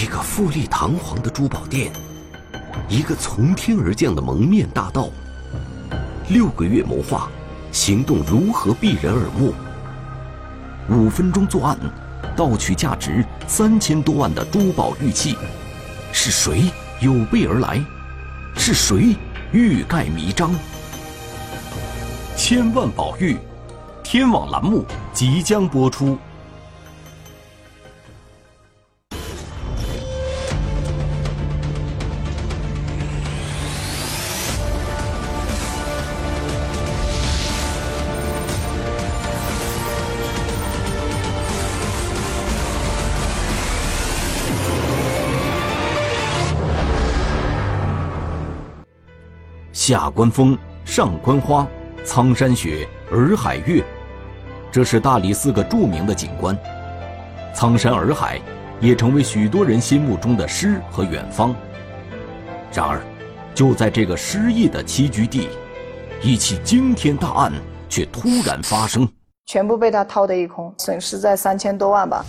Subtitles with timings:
[0.00, 1.90] 一个富丽堂皇的珠宝店，
[2.88, 5.08] 一个从天而降的蒙面大盗。
[6.28, 7.28] 六个月谋划，
[7.72, 9.52] 行动如何避人耳目？
[10.88, 11.76] 五分钟作案，
[12.36, 15.36] 盗取价值三千多万的珠宝玉器，
[16.12, 16.70] 是谁
[17.00, 17.84] 有备而来？
[18.54, 19.16] 是谁
[19.50, 20.54] 欲盖弥彰？
[22.36, 23.36] 千万宝玉，
[24.04, 26.16] 天网栏目即将播出。
[49.78, 51.64] 下关风，上关花，
[52.04, 53.80] 苍山雪，洱海月，
[54.72, 56.58] 这是大理四个著名的景观。
[57.54, 58.40] 苍山洱海
[58.80, 61.54] 也成为许多人心目中的诗和远方。
[62.72, 63.00] 然而，
[63.54, 65.48] 就在这个诗意的栖居地，
[66.20, 67.52] 一起惊天大案
[67.88, 69.08] 却突然发生，
[69.46, 72.24] 全部被他掏得一空，损失在三千多万吧。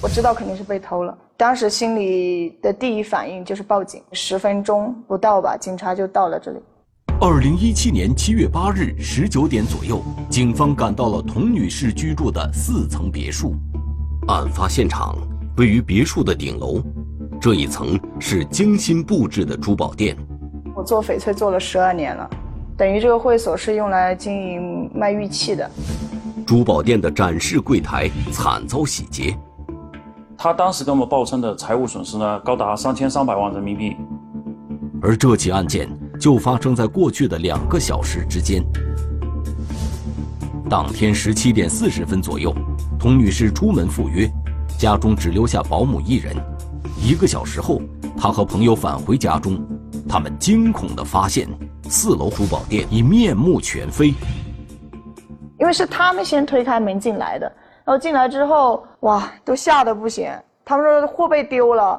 [0.00, 1.18] 我知道肯定是被偷了。
[1.38, 6.58] 当时心里的第一反应就是报警，十分钟不到吧，警察就到了这里。
[7.20, 13.54] 二零一七年七月八日十九点左右，警方赶到了童女士居住的四层别墅。
[14.26, 15.16] 案发现场
[15.56, 16.82] 位于别墅的顶楼，
[17.40, 20.16] 这一层是精心布置的珠宝店。
[20.74, 22.28] 我做翡翠做了十二年了，
[22.76, 25.70] 等于这个会所是用来经营卖玉器的。
[26.44, 29.38] 珠宝店的展示柜台惨遭洗劫。
[30.40, 33.96] 他当时跟我们报称的财务损失呢，高达三千三百万人民币。
[35.02, 35.88] 而这起案件
[36.20, 38.64] 就发生在过去的两个小时之间。
[40.70, 42.54] 当天十七点四十分左右，
[43.00, 44.30] 童女士出门赴约，
[44.78, 46.36] 家中只留下保姆一人。
[47.02, 47.82] 一个小时后，
[48.16, 49.60] 她和朋友返回家中，
[50.08, 51.48] 他们惊恐地发现，
[51.88, 54.14] 四楼珠宝店已面目全非。
[55.58, 57.52] 因为是他们先推开门进来的。
[57.88, 60.30] 然后进来之后，哇，都吓得不行。
[60.62, 61.98] 他们说货被丢了。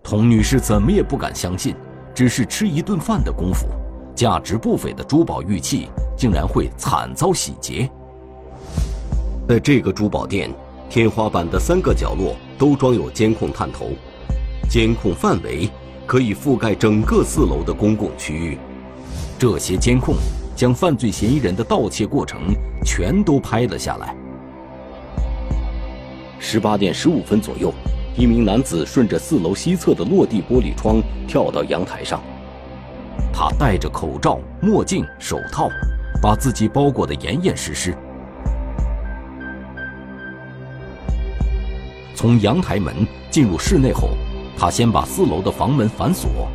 [0.00, 1.74] 童女士怎么也不敢相信，
[2.14, 3.66] 只是吃一顿饭的功夫，
[4.14, 7.90] 价值不菲的珠宝玉器竟然会惨遭洗劫。
[9.48, 10.48] 在这个珠宝店，
[10.88, 13.88] 天花板的三个角落都装有监控探头，
[14.70, 15.68] 监控范围
[16.06, 18.56] 可以覆盖整个四楼的公共区域。
[19.40, 20.14] 这些监控
[20.54, 22.54] 将犯罪嫌疑人的盗窃过程
[22.84, 24.14] 全都拍了下来。
[26.38, 27.72] 十八点十五分左右，
[28.16, 32.20] 一名男子顺着四楼西侧的落地玻璃窗跳到阳台上。
[33.32, 35.68] 他戴着口罩、墨镜、手套，
[36.22, 37.94] 把自己包裹得严严实实。
[42.14, 42.94] 从阳台门
[43.30, 44.10] 进入室内后，
[44.56, 46.48] 他先把四楼的房门反锁，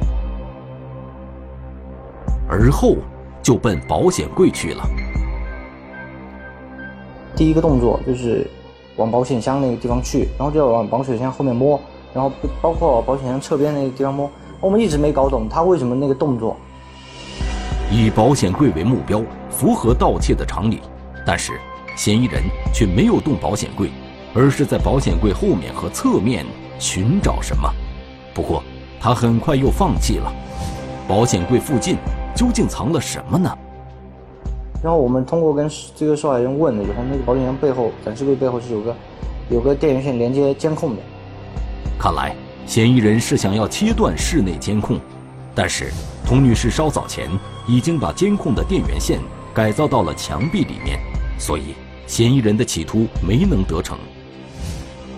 [2.47, 2.97] 而后
[3.43, 4.83] 就奔保险柜去了。
[7.35, 8.47] 第一个动作就是。
[9.01, 11.79] 往保险箱那个地方去，然后就要往保险箱后面摸，
[12.13, 12.31] 然后
[12.61, 14.29] 包括保险箱侧边那个地方摸。
[14.59, 16.55] 我们一直没搞懂他为什么那个动作。
[17.89, 20.79] 以保险柜为目标，符合盗窃的常理，
[21.25, 21.59] 但是
[21.95, 23.89] 嫌疑人却没有动保险柜，
[24.35, 26.45] 而是在保险柜后面和侧面
[26.77, 27.67] 寻找什么。
[28.35, 28.63] 不过
[28.99, 30.31] 他很快又放弃了。
[31.07, 31.97] 保险柜附近
[32.35, 33.57] 究竟藏了什么呢？
[34.83, 38.95] 然后我们通过跟这个受害人问了以后，那个保险箱背后展示柜背后是有个
[39.49, 41.01] 有个电源线连接监控的。
[41.99, 44.99] 看来嫌疑人是想要切断室内监控，
[45.53, 45.91] 但是
[46.25, 47.29] 童女士稍早前
[47.67, 49.19] 已经把监控的电源线
[49.53, 50.99] 改造到了墙壁里面，
[51.37, 51.75] 所以
[52.07, 53.99] 嫌疑人的企图没能得逞。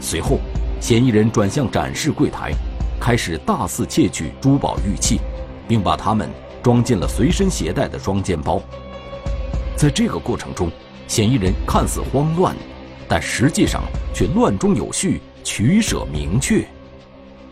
[0.02, 0.40] 随后，
[0.82, 2.52] 嫌疑人转向展示柜台，
[3.00, 5.22] 开始大肆窃取珠宝玉器，
[5.70, 6.30] 并把它们
[6.62, 8.62] 装进了随身携带的双肩包。
[9.84, 10.72] 在这个过程中，
[11.10, 12.56] 嫌疑人看似慌乱，
[13.06, 13.84] 但实际上
[14.14, 16.66] 却乱中有序，取舍明确。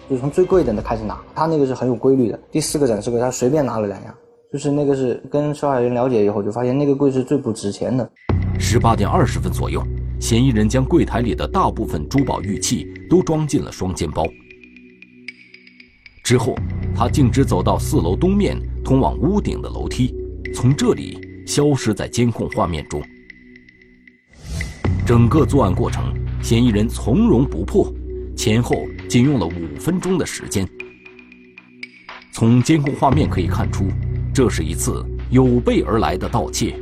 [0.09, 2.39] 就从最贵的那开始拿，他那个是很有规律的。
[2.49, 4.15] 第四个展示柜，他随便拿了两样，
[4.49, 8.09] 就是那个是跟受害人了解以后，就发现那个柜是最不值钱的。
[8.57, 9.85] 十八点二十分左右，
[10.17, 14.25] 嫌疑人将柜台里的大部分珠宝玉器都装进了双肩包。
[16.23, 16.55] 之后，
[16.95, 20.15] 他径直走到四楼东面通往屋顶的楼梯，
[20.55, 21.29] 从这里。
[21.45, 23.01] 消失在监控画面中。
[25.05, 27.93] 整个作案过程，嫌疑人从容不迫，
[28.35, 30.67] 前后仅用了五分钟的时间。
[32.31, 33.87] 从监控画面可以看出，
[34.33, 36.75] 这是一次有备而来的盗窃。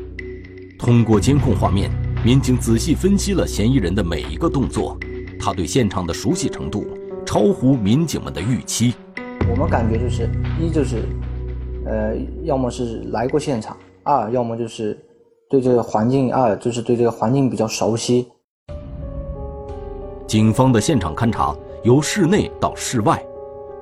[0.78, 1.90] 通过监控画面，
[2.24, 4.98] 民警仔细分析了嫌疑人的每一个动作，
[5.40, 6.88] 他对现场的熟悉程度
[7.26, 8.94] 超乎民警们的预期。
[9.50, 10.30] 我们感觉就是
[10.62, 11.04] 一就是，
[11.86, 13.76] 呃，要么是来过现场，
[14.10, 14.98] 二要么就是
[15.48, 18.28] 对这个环境，二就是对这个环境比较熟悉。
[20.26, 23.24] 警方的现场勘查由室内到室外，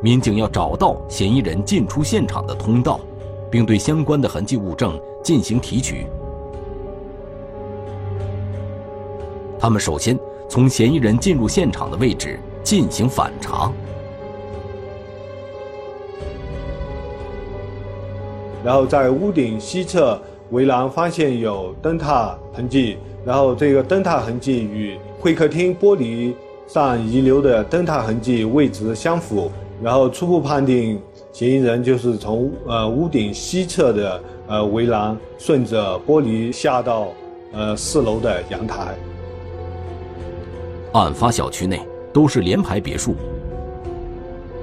[0.01, 2.99] 民警要找到嫌疑人进出现场的通道，
[3.49, 6.07] 并对相关的痕迹物证进行提取。
[9.57, 10.19] 他们首先
[10.49, 13.71] 从嫌疑人进入现场的位置进行反查，
[18.67, 20.21] 然后在屋顶西侧
[20.51, 26.33] 围栏发现有灯塔痕迹，然后这个灯塔痕迹与会客厅玻璃
[26.67, 29.49] 上遗留的灯塔痕迹位置相符，
[29.81, 37.07] 然后初步判定嫌疑人就是从呃屋顶西侧的呃围栏顺着玻璃下到
[37.53, 38.93] 呃四楼的阳台。
[40.91, 41.79] 案发小区内
[42.11, 43.15] 都是联排别墅，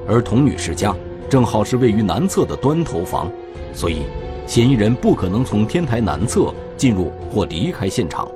[0.06, 0.94] 而童女士家
[1.26, 3.32] 正好是位于南侧的端头房，
[3.74, 4.02] 所以
[4.46, 8.30] 嫌疑人不可能从天台南侧进入或离开现场。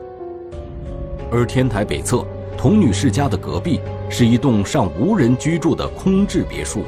[1.30, 2.24] 而天台北侧
[2.56, 3.80] 童女士家的隔壁
[4.10, 6.80] 是一栋尚无人居住的空置别墅，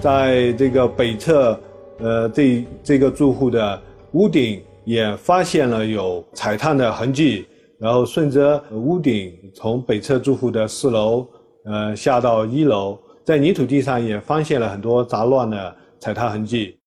[0.00, 1.58] 在这个北侧，
[1.98, 3.80] 呃，这这个住户的
[4.12, 7.46] 屋顶也发现了有踩踏的痕迹。
[7.76, 11.26] 然后顺着屋顶从北侧住户的四楼，
[11.64, 16.78] 呃，下到一楼，在泥土地上也发现了很多杂乱的踩踏痕迹。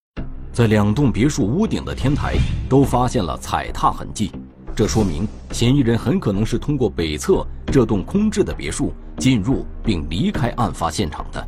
[0.54, 2.36] 在两栋别墅屋顶的天台
[2.70, 4.32] 都发现了踩踏痕迹，
[4.76, 11.48] 这说明嫌疑人很可能是通过北侧这栋空置的别墅进入并离开案发现场的。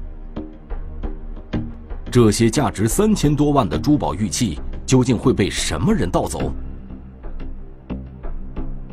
[2.12, 6.52] 这些价值三千多万的珠宝玉器究竟会被什么人盗走？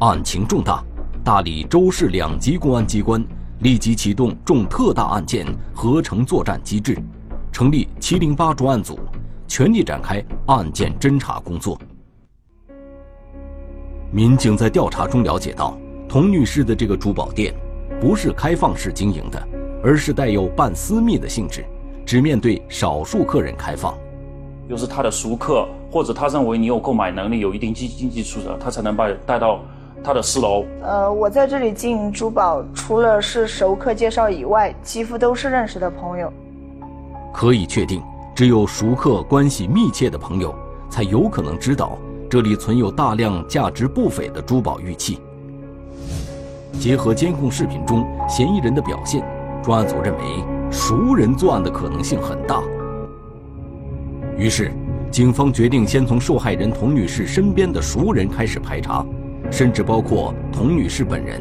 [0.01, 0.85] 案情重大，
[1.25, 3.25] 大理、州市两级公安机关
[3.61, 6.95] 立即启动重特大案件合成作战机制，
[7.57, 8.99] 成立“七零八”专案组，
[9.49, 11.75] 全力展开案件侦查工作。
[14.11, 15.75] 民警在调查中了解到，
[16.07, 17.55] 童女士的这个珠宝店
[17.99, 19.43] 不是开放式经营的，
[19.83, 21.65] 而是带有半私密的性质，
[22.05, 23.97] 只面对少数客人开放。
[24.69, 29.63] 又是他的熟客，或者他认为你有购买能力、有一定经经济素质，他才能把带到。
[30.05, 30.63] 他的四楼。
[30.83, 36.31] 呃，我在这里经营珠宝，除了是熟客介绍以外，几乎都是认识的朋友。
[37.37, 38.03] 可以确定，
[38.35, 40.55] 只有熟客关系密切的朋友，
[40.89, 41.99] 才有可能知道
[42.31, 45.19] 这里存有大量价值不菲的珠宝玉器。
[46.81, 49.23] 结合监控视频中嫌疑人的表现，
[49.63, 50.23] 专案组认为
[50.71, 52.63] 熟人作案的可能性很大。
[54.39, 54.73] 于是，
[55.11, 59.05] 警方决定先从受害人童女士身边的熟人开始排查。
[59.51, 61.41] 甚至包括童女士本人，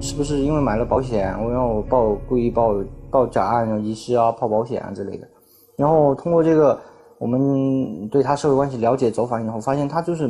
[0.00, 2.74] 是不是因为买了保险，我让我报故意报
[3.10, 5.28] 报假案、遗失啊、报保险啊之类的？
[5.76, 6.78] 然后通过这个，
[7.18, 10.28] 我们对他社会关系了解走访以后，发现他就是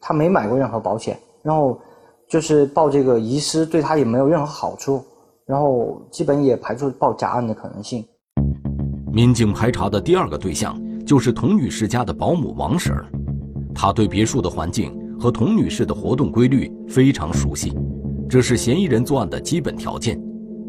[0.00, 1.78] 他没买过任何保险，然后
[2.28, 5.02] 就是报这个遗失对他也没有任何好处，
[5.46, 8.04] 然后基本也排除报假案的可能性。
[9.12, 13.06] 民警排查的第二个对象就是童女士家的保姆王婶儿，
[13.74, 14.94] 她对别墅的环境。
[15.18, 17.72] 和童女士的活动规律非常熟悉，
[18.28, 20.22] 这是嫌疑人作案的基本条件。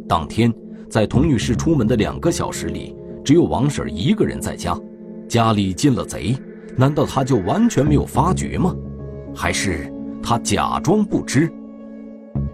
[0.07, 0.49] 当天，
[0.89, 4.79] 在童女士出门的两个小时里，只有王婶一个人在家，
[5.27, 6.37] 家里进了贼，
[6.75, 8.73] 难道她就完全没有发觉吗？
[9.35, 9.91] 还是
[10.23, 11.51] 她假装不知？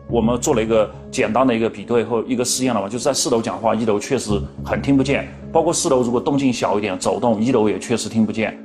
[0.09, 4.31] 我们做了一个简单的一个比对和一个试验了嘛，就是在四楼讲话，一楼确实
[4.63, 8.57] 很听不见，包括四楼如果动静小一点走动，一楼也确实听不见。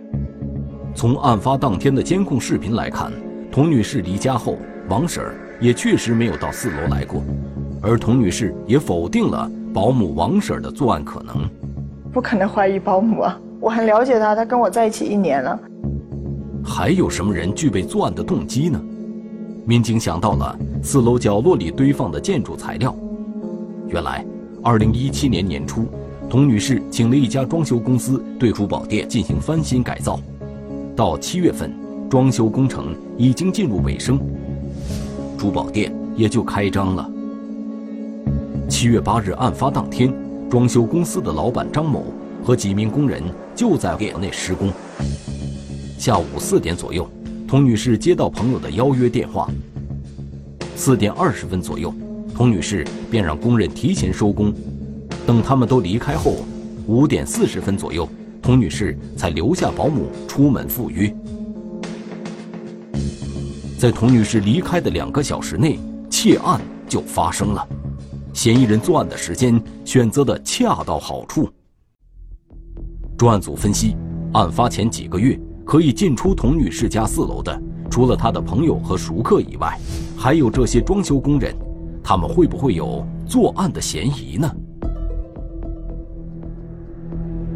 [0.95, 3.13] 从案发当天的监控视频来看，
[3.51, 7.23] 童女士离家后，王婶儿也确实没有到四楼来过，
[7.81, 11.49] 而童女士也否定了保姆王婶儿的作案可能。
[12.13, 13.39] 不可能怀疑保姆啊！
[13.61, 15.59] 我很了解她，她跟我在一起一年了。
[16.65, 18.81] 还有什么人具备作案的动机呢？
[19.65, 22.95] 民警想到了四楼角落里堆放的建筑材料。
[23.89, 24.25] 原来，
[24.63, 25.87] 二零一七年年初，
[26.29, 30.19] 童女士请了一家装修公司对珠宝店进行翻新改造。
[30.97, 31.73] 到七月份，
[32.09, 34.19] 装修工程已经进入尾声，
[35.37, 37.11] 珠宝店也就开张了。
[38.69, 40.13] 七月八日案发当天，
[40.51, 42.05] 装修公司的老板张某
[42.45, 43.23] 和几名工人
[43.55, 44.71] 就在店内施工。
[45.99, 47.09] 下午四点左右，
[47.49, 49.49] 童女士接到朋友的邀约电话。
[50.77, 51.93] 四点二十分左右，
[52.35, 54.53] 童女士便让工人提前收工。
[55.27, 56.37] 等他们都离开后，
[56.87, 58.07] 五点四十分左右。
[58.43, 61.13] 童女士才留下保姆出门赴约。
[63.79, 67.67] 在童女士离开的两个小时内，窃案就发生了。
[68.39, 71.51] 嫌疑人作案的时间选择的恰到好处。
[73.17, 73.97] 专案组分析，
[74.33, 79.77] 案发前几个月可以进出童女士家四楼的，除了她的朋友和熟客以外，
[80.17, 81.53] 还有这些装修工人，
[82.01, 84.49] 他们会不会有作案的嫌疑呢？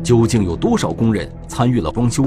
[0.02, 2.24] 究竟有多少工人参与了装修？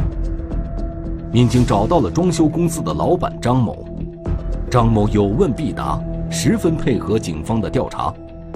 [1.30, 3.86] 民警找到了装修公司的老板张某，
[4.72, 8.14] 张某有问必答，十分配合警方的调查，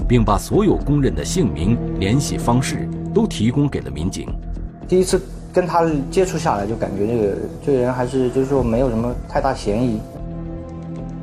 [0.08, 4.28] 并把所有工人的姓名、联系方式都提供给了民警。
[4.88, 5.20] 第一次
[5.52, 10.00] 跟他接触下来，就感觉这个这个人还是就是说没有什么太大嫌疑。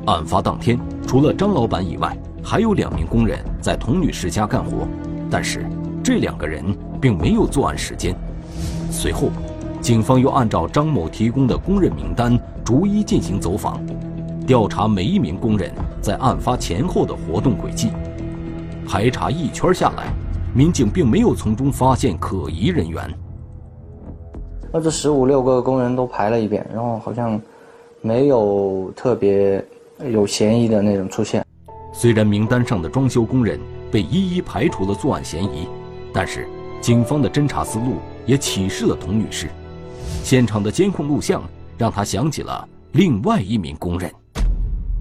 [0.06, 4.88] 案发当天，除了张老板以外，还有两名工人在童女士家干活，
[5.30, 5.66] 但是
[6.02, 6.64] 这两个人
[7.00, 8.14] 并没有作案时间。
[8.90, 9.30] 随后。
[9.80, 13.80] 警方又按照张某提供的工人名单，逐一进行走访，
[14.44, 17.90] 调查每一名工人在案发前后的活动轨迹。
[18.88, 20.06] 排查一圈下来，
[20.54, 23.06] 民警并没有从中发现可疑人员。
[24.72, 27.38] 那这十五六个工人都排了一遍，然后好像
[28.00, 29.62] 没有特别
[30.10, 31.44] 有嫌疑的那种出现。
[31.92, 35.68] 虽然名单上的装修工人被一一排除了作案嫌疑，
[36.10, 36.48] 但是
[36.80, 39.48] 警方的侦查思路也启示了童女士。
[40.24, 41.42] 现场的监控录像
[41.76, 44.10] 让她想起了另外一名工人，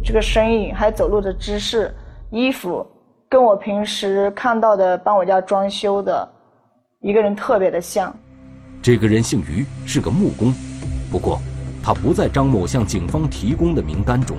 [0.04, 1.94] 这个身影还走路的姿势、
[2.32, 2.86] 衣服，
[3.30, 6.28] 跟我平时看到的帮我家装修的
[7.02, 8.14] 一个人特别的像。
[8.82, 10.54] 这个人姓于，是个木工，
[11.12, 11.40] 不过
[11.84, 14.38] 他不在张某向警方提供的名单中。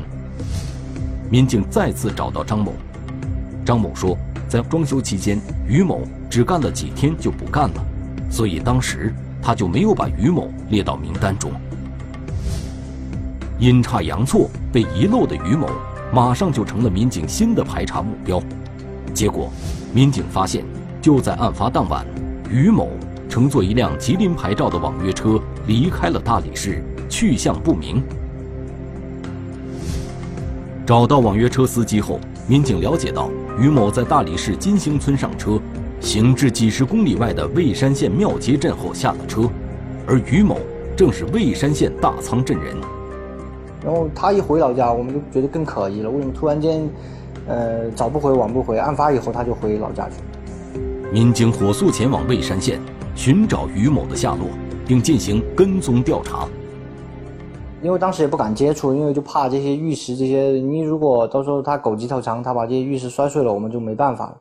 [1.30, 2.72] 民警再次找到张某，
[3.64, 4.16] 张某说，
[4.48, 7.84] 在装修期间，于某只干了几天就不干了，
[8.30, 9.12] 所以当时。
[9.40, 11.52] 他就没有把于某列到名单中。
[13.60, 15.70] 阴差阳错被遗漏的于某，
[16.12, 18.42] 马上就成了民警新的排查目标。
[19.14, 19.50] 结果，
[19.92, 20.64] 民警发现，
[21.00, 22.06] 就在案发当晚，
[22.50, 22.90] 于某
[23.28, 28.02] 乘坐一辆吉林牌照的网约车离开了大理市，去向不明。
[30.86, 33.28] 找到网约车司机后，民警了解到，
[33.60, 35.60] 于某在大理市金星村上车。
[36.00, 39.50] 行至几十公里外的蔚山县庙街镇后下了车，
[40.06, 40.60] 而于某
[40.96, 42.76] 正是蔚山县大仓镇人。
[43.84, 46.08] 然后他一回老家，我们就觉得更可疑了。
[46.08, 46.88] 为什么突然间，
[47.48, 48.78] 呃，早不回晚不回？
[48.78, 50.16] 案发以后他就回老家去。
[51.10, 52.78] 民警火速前往蔚山县
[53.14, 54.46] 寻找于某的下落，
[54.86, 56.46] 并进行跟踪调查。
[57.80, 64.36] 因为当时也不敢接触，因为就怕这些玉石这些，你如果到时候他狗急跳墙，他把这些玉石摔碎了，我们就没办法了。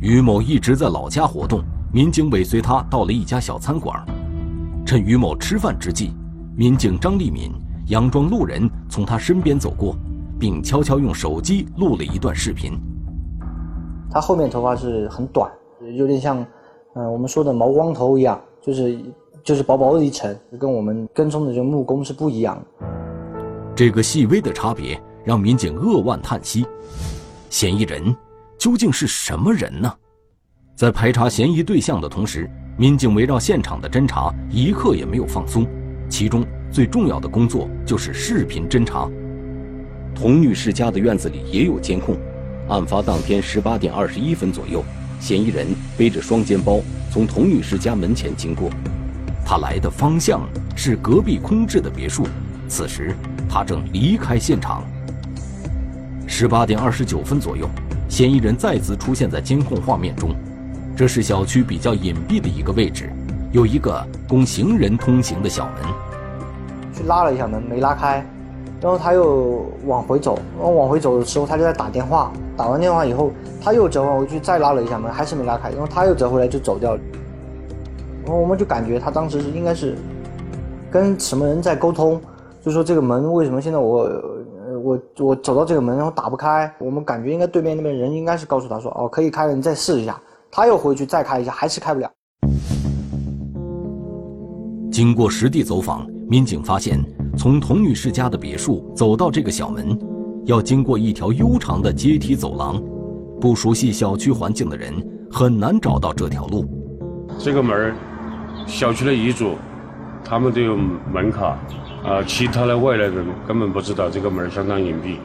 [0.00, 4.04] 于某一直在老家活动，民警尾随他到了一家小餐馆。
[4.84, 6.12] 趁于某吃饭之际，
[6.56, 7.52] 民警张立敏
[7.88, 9.94] 佯装路人从他身边走过，
[10.42, 12.72] 并悄悄用手机录了一段视频。
[14.10, 15.48] 他后面头发是很短，
[15.94, 16.44] 有点像，
[16.96, 18.98] 嗯，我们说的毛光头一样，就是
[19.44, 22.86] 就是薄薄的一层，跟我们跟踪的这个木工是不一样的。
[23.76, 26.66] 这个细微的差别让民警扼腕叹息：
[27.48, 28.12] 嫌疑人。
[28.58, 29.92] 究竟是什么人呢？
[30.74, 35.64] 在排查嫌疑对象的同时，民警围绕现场的侦查一刻也没有放松。
[36.08, 39.08] 其中最重要的工作就是视频侦查。
[40.14, 42.16] 童女士家的院子里也有监控。
[42.68, 44.84] 案发当天十八点二十一分左右，
[45.20, 45.66] 嫌疑人
[45.96, 48.70] 背着双肩包从童女士家门前经过，
[49.44, 52.26] 他来的方向是隔壁空置的别墅。
[52.68, 53.14] 此时
[53.48, 54.84] 他正离开现场。
[56.26, 57.68] 十八点二十九分左右。
[58.08, 60.36] 嫌疑人再次出现在监控画面中，
[60.94, 63.10] 这是小区比较隐蔽的一个位置，
[63.52, 65.82] 有一个供行人通行的小门。
[66.94, 68.22] 去拉了一下门，没拉开，
[68.82, 72.32] 然后他又往回走，然后往回走的时候，他就在打电话。
[72.56, 73.30] 打完电话以后，
[73.62, 77.00] 他又折返回去，再拉了一下门，还是没拉开，然后他又折回来就走掉了。
[78.24, 79.96] 然后我们就感觉他当时是应该是
[80.90, 82.20] 跟什么人在沟通，
[82.60, 84.10] 就说这个门为什么现在我。
[84.82, 86.72] 我我走到这个门，然后打不开。
[86.78, 90.18] 我们感觉应该对面那边人应该是告诉他说：“哦，可以开了，你再试一下。”
[90.50, 92.10] 他又回去再开一下，还是开不了。
[94.90, 96.98] 经过实地走访，民警发现，
[97.36, 99.98] 从童女士家的别墅走到这个小门，
[100.44, 102.82] 要经过一条悠长的阶梯走廊。
[103.40, 104.92] 不熟悉小区环境的人
[105.30, 106.64] 很难找到这条路。
[107.38, 107.92] 这个门
[108.66, 109.54] 小区的遗嘱，
[110.24, 111.58] 他们都有门卡。
[112.04, 115.18] 啊，其他的外来人根本不知道这个门相当隐蔽。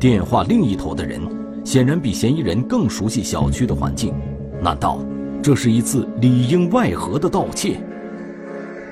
[0.00, 1.20] 电话另一头的人
[1.64, 4.14] 显然比嫌疑人更熟悉小区的环境，
[4.62, 4.98] 难道
[5.42, 7.80] 这是一次里应外合的盗窃？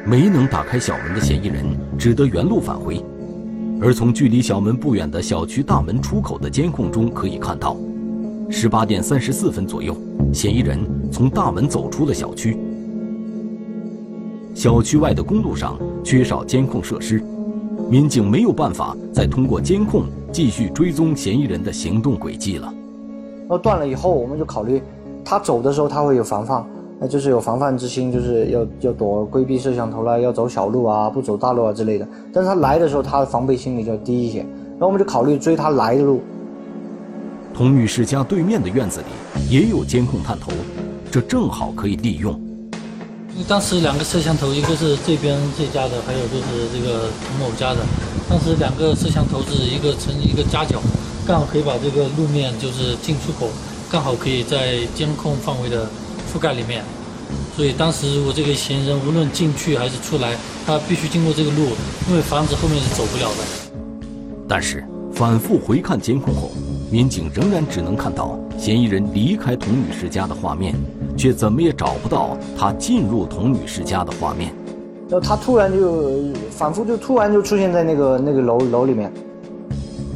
[0.07, 1.65] 没能打开小门的嫌疑人
[1.99, 3.05] 只得原路返回，
[3.83, 7.77] 而从距离小门不远的小区大门出口的监控中可以看到，
[8.49, 9.97] 十八点三十四分左右，
[10.33, 10.79] 嫌疑人
[11.11, 12.57] 从大门走出了小区。
[14.55, 17.21] 小区外的公路上缺少监控设施，
[17.91, 22.73] 民警没有办法再通过监控继续追踪嫌疑人的行动轨迹了。
[23.49, 24.81] 那断了以后，我们就考虑，
[25.25, 26.65] 他走的时候他会有防范，
[26.99, 32.09] 那就是有防范之心，就是要要躲规避摄像头啦，要走小路啊，不走大路啊之类的。
[32.33, 34.39] 但是他来的时候，他的防备心理就要低一些。
[34.39, 36.23] 然后我们就考虑追他来的路。
[37.55, 39.07] 童女士家对面的院子里
[39.51, 40.53] 也有监控探头，
[41.11, 42.39] 这正好可以利用。
[43.47, 47.81] 当时两个摄像头，一个是这边这家的，还有就是这个童某家的。
[48.29, 50.81] 当时两个摄像头是一个成一个夹角。
[51.27, 53.49] 刚好可以把这个路面就是进出口，
[53.91, 55.87] 刚好可以在监控范围的
[56.37, 56.85] 覆盖里面，
[57.57, 61.69] 所以当时我这个嫌疑人无论进去还是出来，他必须经过这个路，
[62.11, 63.73] 因为房子后面是走不了的。
[64.47, 66.51] 但是反复回看监控后，
[66.91, 70.75] 民警仍然只能看到嫌疑人离开童女士家的画面，
[71.17, 74.53] 却怎么也找不到他进入童女士家的画面。
[75.09, 76.13] 然后他突然就
[76.51, 79.11] 反复就突然就出现在那个那个楼楼里面。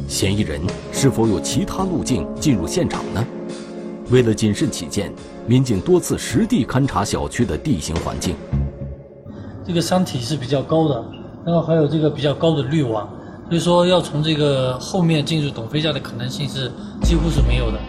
[0.07, 0.61] 嫌疑人
[0.91, 3.25] 是否有其他路径进入现场呢？
[4.11, 5.11] 为了谨慎起见，
[5.47, 8.35] 民警多次实地勘察小区的地形环境。
[9.65, 11.05] 这个山体是比较高的，
[11.45, 13.07] 然后还有这个比较高的绿网，
[13.47, 16.69] 所以说要从这个后面进入董飞家的可能性是
[17.03, 17.79] 几乎是没有的。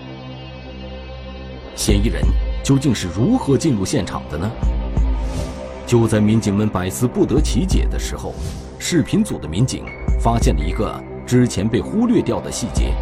[1.74, 2.22] 嫌疑人
[2.62, 4.48] 究竟是如何进入现场的呢？
[5.86, 8.32] 就在民警们百思不得其解的时候，
[8.78, 9.84] 视频组的民警
[10.20, 11.02] 发现了一个。
[11.24, 12.92] 之前被忽略掉的细节。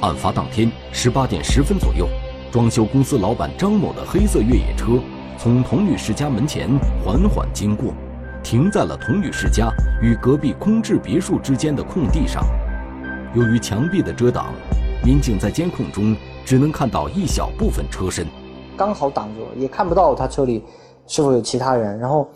[0.00, 2.06] 案发当天十八点十分左右，
[2.50, 4.98] 装修公司老板张某的黑色越野车
[5.38, 6.68] 从童女士家门前
[7.02, 7.94] 缓缓经过，
[8.42, 9.70] 停在了童女士家
[10.02, 12.44] 与隔壁空置别墅之间的空地上。
[13.34, 14.52] 由于墙壁的遮挡，
[15.02, 18.26] 民警在监控中只能看到一小部分车身，
[18.76, 20.62] 刚好挡住，也看不到他车里
[21.06, 22.28] 是否有其他人，然后，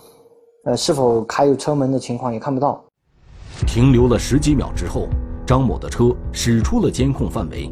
[0.65, 2.83] 呃，是否开有车门的情况也看不到。
[3.67, 5.09] 停留了十几秒之后，
[5.51, 7.69] 张某的车驶出了监控范围。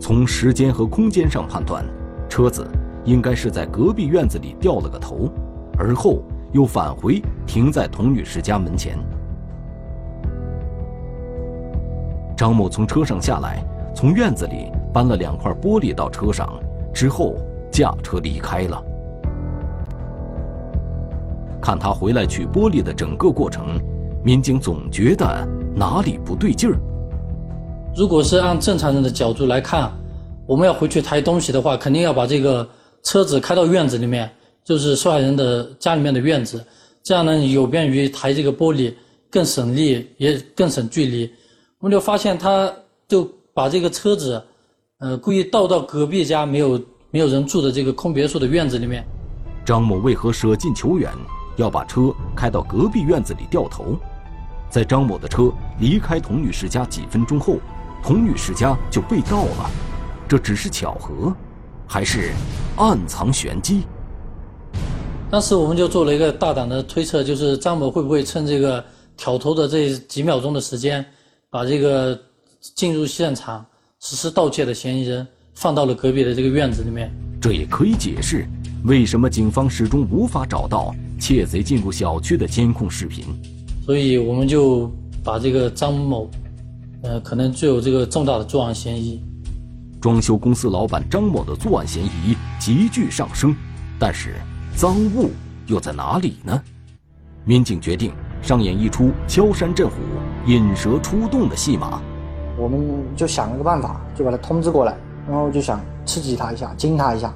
[0.00, 1.84] 从时间和空间上判断，
[2.26, 2.66] 车子
[3.04, 5.30] 应该是在隔壁院子里掉了个头，
[5.76, 6.22] 而后
[6.52, 8.96] 又返回停在童女士家门前。
[12.34, 13.62] 张某从车上下来，
[13.94, 16.50] 从院子里搬了两块玻璃到车上，
[16.94, 17.36] 之后
[17.70, 18.82] 驾车离开了。
[21.60, 23.78] 看他回来取玻璃的整个过程。
[24.24, 25.46] 民警总觉得
[25.76, 26.78] 哪里不对劲儿。
[27.94, 29.92] 如果是按正常人的角度来看，
[30.46, 32.66] 我们要回去抬东西的话，肯定要把这个
[33.02, 34.30] 车子开到院子里面，
[34.64, 36.64] 就是受害人的家里面的院子，
[37.02, 38.94] 这样呢有便于抬这个玻璃，
[39.30, 41.30] 更省力也更省距离。
[41.80, 42.72] 我们就发现他
[43.06, 44.42] 就把这个车子，
[45.00, 49.04] 呃，故意倒到隔壁家没有没有人住的这个空别墅的院子里面。
[49.66, 51.12] 张某为何舍近求远，
[51.56, 53.98] 要把车开到隔壁院子里掉头？
[54.70, 57.58] 在张某的车离开童女士家几分钟后，
[58.02, 59.70] 童女士家就被盗了。
[60.28, 61.34] 这只是巧合，
[61.86, 62.32] 还是
[62.76, 63.82] 暗藏玄机？
[65.30, 68.84] 当时我们就做了一个大胆的推测，就是张某会不会趁这个
[69.16, 71.04] 挑头的这几秒钟的时间，
[71.48, 72.18] 把这个
[72.74, 73.64] 进入现场
[74.00, 77.10] 实施盗窃的嫌疑人放到了隔壁的这个院子里面。
[77.40, 78.46] 这也可以解释
[78.84, 83.24] 为什么警方始终无法找到窃贼进入小区的监控视频。
[83.84, 84.90] 所以我们就
[85.24, 86.30] 把这个张某，
[87.02, 89.20] 呃，可能具有这个重大的作案嫌疑。
[90.00, 93.54] 装修公司老板张某的作案嫌疑急剧上升，
[93.98, 94.36] 但是
[94.76, 95.30] 赃物
[95.66, 96.60] 又在哪里呢？
[97.44, 99.94] 民警决定上演一出敲山震虎、
[100.46, 102.00] 引蛇出洞的戏码。
[102.56, 102.80] 我们
[103.16, 104.96] 就想了个办法，就把他通知过来，
[105.28, 107.34] 然后就想刺激他一下，惊他一下，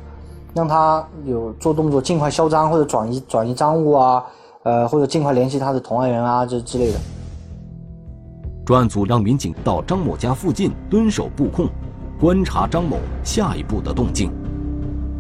[0.55, 4.24] 让他有做动作，尽快销赃或者转移转移赃物啊。
[4.62, 6.98] 呃，或者尽快联系他的同案人啊，这之类的。
[8.66, 11.68] 专案组让民警到张某家附近蹲守布控，
[12.18, 14.29] 观察张某下一步的动静。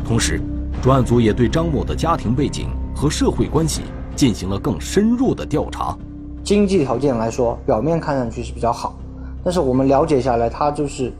[0.04, 0.42] 同时，
[0.82, 3.82] 专案组也对张某的家庭背景和社会关系
[4.16, 5.96] 进行了更深入的调查。
[6.42, 8.98] 经济条件来说，表面看上去是比较好，
[9.44, 11.10] 但是我们了解下来，他就是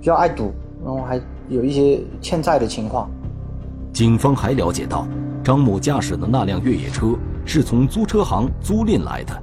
[0.00, 0.52] 比较爱赌，
[0.84, 3.08] 然后还有一些欠债的情况。
[3.92, 5.06] 警方还了解到，
[5.44, 7.14] 张某驾驶的那辆越野车。
[7.44, 9.42] 是从租车行租赁来的，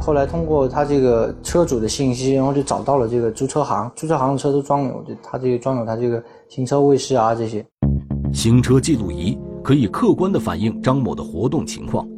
[0.00, 3.90] 后来通过他这个车主的信息，然后就找到了这个租车行。
[3.94, 7.64] 租车行的车都装有，就他这个装有他这个行车卫士啊这些。
[8.32, 12.08] 行车记录仪可以客观的反映张某的活动情况。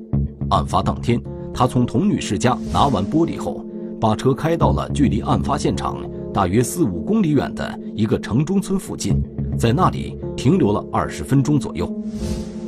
[0.51, 1.21] 案发当天，
[1.53, 3.65] 他从童女士家拿完玻璃后，
[4.01, 5.99] 把车开到了距离案发现场
[6.33, 9.21] 大约四五公里远的一个城中村附近，
[9.59, 11.93] 在那里停留了二十分钟左右。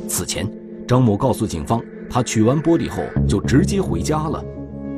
[0.09, 0.45] 此前，
[0.85, 4.43] 张某告诉警方，他取完玻璃后就直接回家了。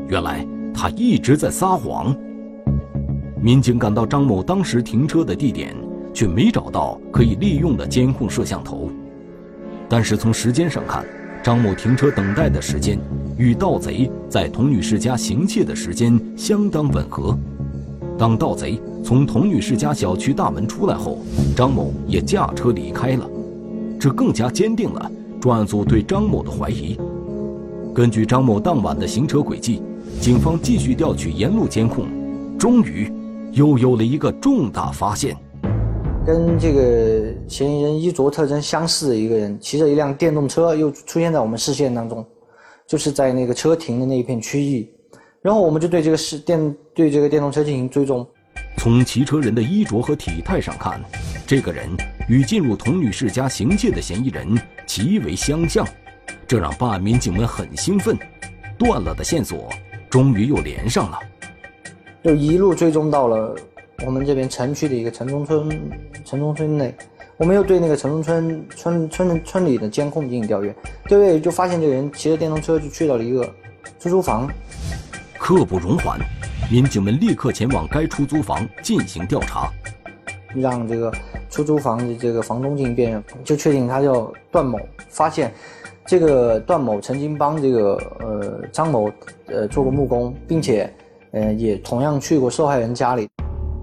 [0.08, 2.15] 原来他一直在撒谎。
[3.41, 5.76] 民警赶到张某当时停车的地点，
[6.13, 8.89] 却没找到可以利用的监控摄像头。
[9.89, 11.06] 但是从时间上看，
[11.43, 13.00] 张某停车等待的时间
[13.38, 17.38] 与盗贼在童女士家行窃的时间相当吻合。
[18.17, 21.20] 当盗贼从童女士家小区大门出来后，
[21.56, 23.30] 张某也驾车离开了，
[24.00, 26.98] 这更加坚定了专案组对张某的怀疑。
[27.93, 29.82] 根据张某当晚的行车轨迹，
[30.19, 32.06] 警方继续调取沿路监控，
[32.58, 33.12] 终于
[33.53, 35.38] 又有了一个重大发现。
[36.25, 42.25] 跟这个嫌疑人衣着特征相似的一个人，骑着一辆电动车又出现在我们视线当中，
[42.86, 44.89] 就是在那个车停的那一片区域，
[45.41, 48.27] 然后我们就对这个是电对这个电动车进行追踪。
[48.75, 50.99] 从骑车人的衣着和体态上看，
[51.45, 51.88] 这个人
[52.27, 55.88] 与进入童女士家行窃的嫌疑人极为相像，
[56.45, 58.17] 这让办案民警们很兴奋，
[58.77, 59.69] 断了的线索
[60.10, 61.20] 终于又连上了，
[62.24, 63.56] 就一路追踪到了。
[64.06, 65.70] 我们这边城区的一个城中村，
[66.24, 66.93] 城中村内，
[67.36, 70.76] 我们又对那个城中村村村村里的监控进行调阅，
[71.08, 73.43] 调阅就发现这个人骑着电动车就去到了一个
[74.00, 74.48] 出租房。
[75.39, 76.20] 刻不容缓，
[76.72, 79.72] 民警们立刻前往该出租房进行调查，
[80.54, 81.12] 让这个
[81.50, 84.80] 出租房的这个房东进行辨认，就确定他叫段某。
[85.10, 85.52] 发现
[86.08, 89.12] 这个段某曾经帮这个呃张某
[89.48, 90.89] 呃做过木工，并且
[91.32, 93.28] 呃也同样去过受害人家里。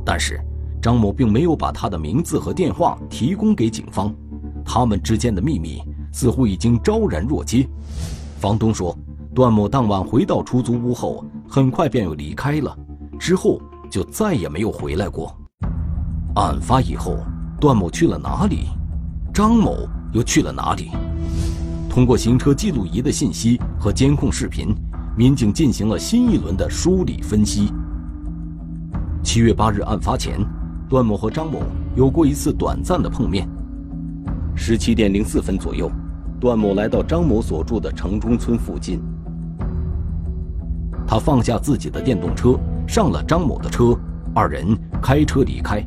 [0.06, 0.40] 但是，
[0.80, 4.14] 张某并没有把他的名字和电话提供给警方，
[4.64, 5.82] 他们之间的秘密
[6.14, 7.68] 似乎已经昭然若揭。
[8.38, 8.96] 房东说，
[9.34, 12.74] 段某当晚回到出租屋后，很快便又离开了，
[13.18, 13.60] 之后
[13.90, 15.30] 就再也没有回来过。
[16.36, 17.18] 案发以后，
[17.60, 18.68] 段某去了哪里？
[19.34, 19.76] 张某
[20.14, 20.90] 又去了哪里？
[21.94, 24.74] 通过行车记录仪的信息和监控视频，
[25.16, 27.72] 民警进行了新一轮的梳理分析。
[29.22, 30.44] 七月八日案发前，
[30.88, 31.62] 段某和张某
[31.94, 33.48] 有过一次短暂的碰面。
[34.56, 35.88] 十七点零四分左右，
[36.40, 39.00] 段某来到张某所住的城中村附近，
[41.06, 43.96] 他放下自己的电动车，上了张某的车，
[44.34, 45.80] 二人开车离开。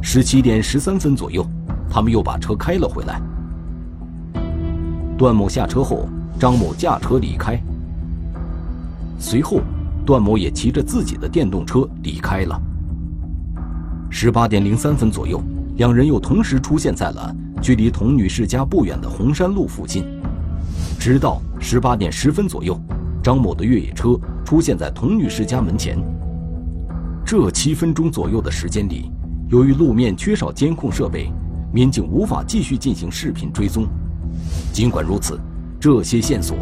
[0.00, 1.46] 十七点十三分左右，
[1.96, 3.18] 他们又把车开了回来。
[5.16, 6.06] 段某下车后，
[6.38, 7.58] 张某驾车离开，
[9.18, 9.62] 随后。
[10.04, 12.60] 段某也骑着自己的电动车离开了。
[14.10, 15.42] 十八点零三分左右，
[15.78, 20.04] 两人又同时出现在了距离童女士家不远的红山路附近。
[21.00, 22.78] 直到十八点十分左右，
[23.22, 25.98] 张某的越野车出现在童女士家门前。
[27.24, 29.10] 这七分钟左右的时间里，
[29.48, 31.32] 由于路面缺少监控设备，
[31.76, 33.86] 民警无法继续进行视频追踪。
[34.72, 35.38] 尽管如此，
[35.78, 36.56] 这些线索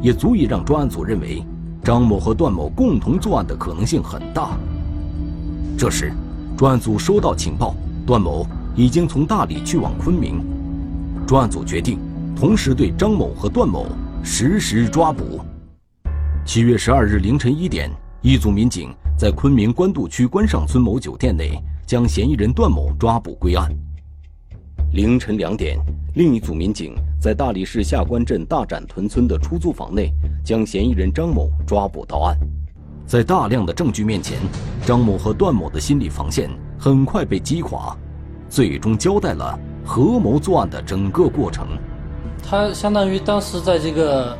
[0.00, 1.44] 也足以让专案组认为。
[1.82, 4.56] 张某和段某共同作案的可能性很大。
[5.76, 6.12] 这时，
[6.56, 7.74] 专案组收到情报，
[8.06, 10.40] 段某已经从大理去往昆明。
[11.26, 11.98] 专案组决定
[12.36, 13.86] 同时对张某和段某
[14.22, 15.40] 实施抓捕。
[16.44, 17.90] 七月十二日凌晨一点，
[18.22, 23.68] 一组民警在昆明官渡区关上村某酒店内将嫌疑人段某抓捕归案。
[24.92, 25.78] 凌晨两点，
[26.14, 30.12] 另一组民警在大理市下关镇大展屯村的出租房内。
[30.42, 32.36] 将嫌疑人张某抓捕到案，
[33.06, 34.38] 在大量的证据面前，
[34.84, 37.94] 张某和段某的心理防线很快被击垮，
[38.48, 41.68] 最终交代了合谋作案的整个过程。
[42.42, 44.36] 他相当于当时在这个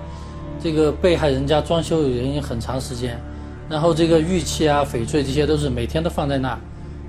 [0.59, 3.21] 这个被害人家装修已经很长时间，
[3.69, 6.59] 然后这个玉器啊、翡翠这些都是每天都放在那，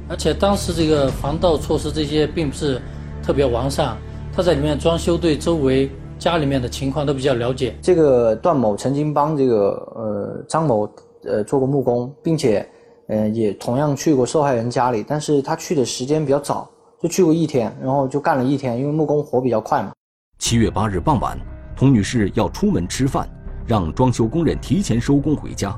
[0.10, 2.80] 而且当时这个防盗措施这些并不是
[3.24, 3.96] 特别完善，
[4.34, 5.90] 他在里面装修对周围。
[6.20, 7.76] 家里面的情况都比较了解。
[7.82, 10.88] 这个段某曾经帮这个呃张某
[11.24, 12.64] 呃做过木工，并且
[13.08, 16.70] 呃也同样去过受害人家里，但是他去的时间比较早，
[17.02, 19.92] 就去过一天，然后就干了一天，因为木工活比较快嘛。
[20.38, 21.36] 七月八日傍晚，
[21.76, 23.28] 童女士要出门吃饭，
[23.66, 25.76] 让装修工人提前收工回家。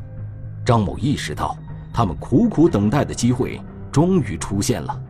[0.66, 1.56] 张某意识到，
[1.94, 3.62] 他们苦苦等待的机会
[3.94, 5.02] 终于出现了。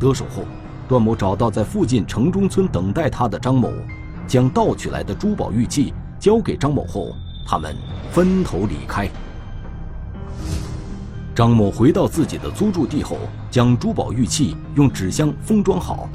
[0.00, 0.42] 得手后，
[0.90, 3.70] 段某找到在附近城中村等待他的张某。
[4.26, 7.12] 将盗取来的珠宝玉器交给张某后，
[7.46, 7.76] 他们
[8.12, 9.08] 分头离开。
[11.34, 13.16] 张某回到自己的租住地后，
[13.50, 16.08] 将珠宝玉器用纸箱封装好，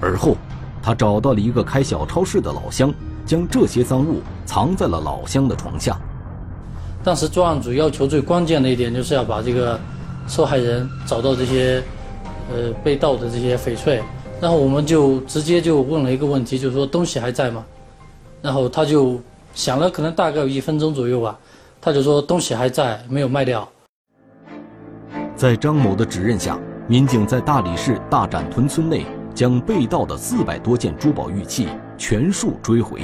[0.00, 0.36] 而后
[0.80, 5.98] 他找到了一个开小超市的老乡，将这些赃物藏在了老乡的床下。
[7.02, 9.78] 当时专案组要求最关键的一点就是要把这个
[10.28, 11.82] 受害人找到这些
[12.52, 14.02] 呃被盗的这些翡翠，
[14.40, 17.64] 然后我们就直接就问了一个问题，就是说东西还在吗？
[18.42, 19.18] 然后他就
[19.54, 21.38] 想了可能大概有一分钟左右吧，
[21.80, 23.66] 他就说东西还在，没有卖掉。
[25.34, 33.00] 在张某的指认下，民警在大理市大展屯村内将被盗的四百多件珠宝玉器全数追回。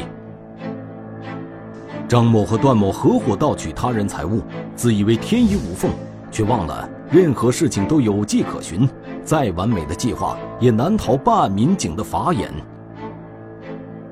[2.07, 4.43] 张某和段某合伙盗取他人财物，
[4.77, 5.91] 自以为天衣无缝，
[6.31, 8.87] 却忘了任何事情都有迹可循，
[9.25, 12.53] 再完美的计划也难逃办案民警的法眼。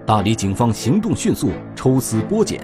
[0.07, 2.61] 大理警方行动迅速，抽丝剥茧，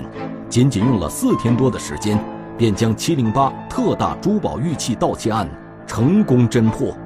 [0.48, 2.18] 仅仅用了四天多的时间。
[2.58, 5.46] 便将七零八特大珠宝玉器盗窃案
[5.86, 6.96] 成功侦破。